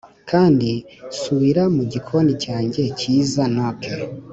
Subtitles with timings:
[0.29, 0.69] kandi
[1.19, 3.81] subira mu gikoni cyanjye cyiza nook